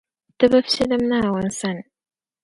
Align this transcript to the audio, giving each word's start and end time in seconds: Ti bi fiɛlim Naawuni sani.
Ti 0.37 0.45
bi 0.51 0.59
fiɛlim 0.71 1.03
Naawuni 1.05 1.51
sani. 1.59 1.83